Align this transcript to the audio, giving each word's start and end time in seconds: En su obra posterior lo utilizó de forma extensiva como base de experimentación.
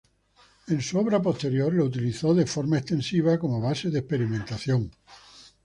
En 0.67 0.81
su 0.81 0.97
obra 0.97 1.21
posterior 1.21 1.71
lo 1.71 1.85
utilizó 1.85 2.33
de 2.33 2.47
forma 2.47 2.79
extensiva 2.79 3.37
como 3.37 3.61
base 3.61 3.91
de 3.91 3.99
experimentación. 3.99 4.89